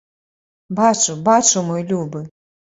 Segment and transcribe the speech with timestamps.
[0.79, 2.27] Бачу, бачу, мой любы.